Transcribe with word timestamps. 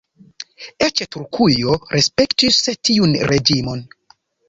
Eĉ 0.85 1.03
Turkujo 1.17 1.77
respektis 1.99 2.61
tiun 2.91 3.19
reĝimon. 3.33 3.89